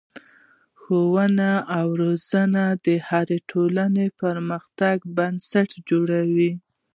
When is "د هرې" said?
2.85-3.37